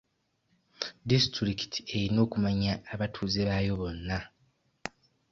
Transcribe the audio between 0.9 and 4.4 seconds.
Disitulikiti erina okumanya abatuuze baayo bonna.